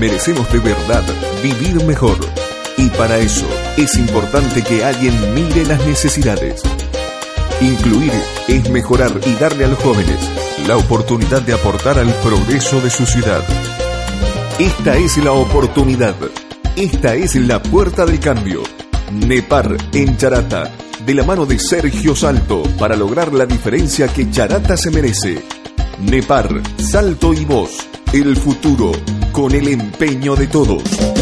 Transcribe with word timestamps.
Merecemos 0.00 0.52
de 0.52 0.58
verdad 0.58 1.04
vivir 1.40 1.84
mejor. 1.84 2.18
Y 2.76 2.88
para 2.90 3.18
eso 3.18 3.46
es 3.76 3.96
importante 3.96 4.62
que 4.62 4.84
alguien 4.84 5.34
mire 5.34 5.64
las 5.66 5.84
necesidades. 5.86 6.62
Incluir 7.60 8.12
es 8.48 8.68
mejorar 8.70 9.12
y 9.24 9.34
darle 9.34 9.66
a 9.66 9.68
los 9.68 9.78
jóvenes 9.78 10.18
la 10.66 10.76
oportunidad 10.76 11.42
de 11.42 11.52
aportar 11.54 11.98
al 11.98 12.12
progreso 12.14 12.80
de 12.80 12.90
su 12.90 13.06
ciudad. 13.06 13.42
Esta 14.58 14.96
es 14.96 15.16
la 15.18 15.32
oportunidad. 15.32 16.16
Esta 16.74 17.14
es 17.14 17.36
la 17.36 17.62
puerta 17.62 18.04
del 18.04 18.18
cambio. 18.18 18.64
Nepar 19.12 19.76
en 19.92 20.16
Charata, 20.16 20.72
de 21.06 21.14
la 21.14 21.22
mano 21.22 21.46
de 21.46 21.58
Sergio 21.60 22.16
Salto, 22.16 22.64
para 22.76 22.96
lograr 22.96 23.32
la 23.32 23.46
diferencia 23.46 24.08
que 24.08 24.28
Charata 24.28 24.76
se 24.76 24.90
merece. 24.90 25.57
Nepar, 26.00 26.48
Salto 26.78 27.34
y 27.34 27.44
Voz, 27.44 27.88
el 28.12 28.36
futuro 28.36 28.92
con 29.32 29.52
el 29.54 29.68
empeño 29.68 30.36
de 30.36 30.46
todos. 30.46 31.17